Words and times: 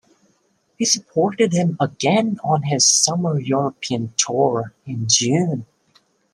He 0.79 0.85
supported 0.85 1.53
him 1.53 1.77
again 1.79 2.39
on 2.43 2.63
his 2.63 2.83
summer 2.87 3.39
European 3.39 4.11
Tour 4.17 4.73
in 4.83 5.05
June. 5.07 5.67